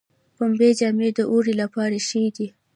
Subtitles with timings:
[0.35, 2.47] پنبې جامې د اوړي لپاره ښې دي